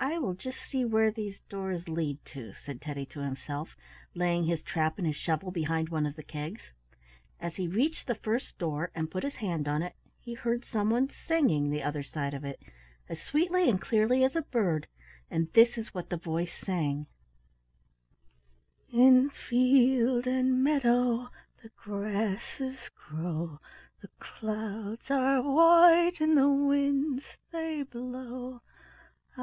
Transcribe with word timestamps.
"I 0.00 0.16
will 0.18 0.32
just 0.32 0.58
see 0.58 0.86
where 0.86 1.10
these 1.10 1.42
doors 1.42 1.86
lead 1.86 2.24
to," 2.24 2.54
said 2.54 2.80
Teddy 2.80 3.04
to 3.04 3.20
himself, 3.20 3.76
laying 4.14 4.44
his 4.44 4.62
trap 4.62 4.96
and 4.96 5.06
his 5.06 5.16
shovel 5.16 5.50
behind 5.50 5.90
one 5.90 6.06
of 6.06 6.16
the 6.16 6.22
kegs. 6.22 6.72
As 7.38 7.56
he 7.56 7.68
reached 7.68 8.06
the 8.06 8.14
first 8.14 8.56
door 8.56 8.90
and 8.94 9.10
put 9.10 9.22
his 9.22 9.34
hand 9.36 9.68
on 9.68 9.82
it 9.82 9.96
he 10.18 10.32
heard 10.32 10.64
someone 10.64 11.10
singing 11.10 11.68
the 11.68 11.82
other 11.82 12.02
side 12.02 12.32
of 12.32 12.42
it 12.42 12.62
as 13.06 13.20
sweetly 13.20 13.68
and 13.68 13.82
clearly 13.82 14.24
as 14.24 14.34
a 14.34 14.40
bird, 14.40 14.86
and 15.30 15.52
this 15.52 15.76
is 15.76 15.92
what 15.92 16.08
the 16.08 16.16
voice 16.16 16.54
sang: 16.54 17.06
"In 18.90 19.28
field 19.28 20.26
and 20.26 20.64
meadow 20.64 21.28
the 21.62 21.68
grasses 21.76 22.78
grow; 22.94 23.60
The 24.00 24.08
clouds 24.18 25.10
are 25.10 25.42
white 25.42 26.18
and 26.18 26.38
the 26.38 26.48
winds 26.48 27.26
they 27.52 27.82
blow. 27.82 28.62